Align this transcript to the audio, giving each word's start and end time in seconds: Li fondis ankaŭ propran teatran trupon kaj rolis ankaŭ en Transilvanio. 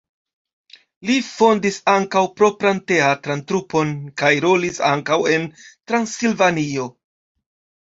Li 1.09 1.17
fondis 1.27 1.77
ankaŭ 1.93 2.23
propran 2.39 2.79
teatran 2.93 3.45
trupon 3.53 3.93
kaj 4.23 4.33
rolis 4.49 4.83
ankaŭ 4.95 5.21
en 5.37 5.49
Transilvanio. 5.71 6.91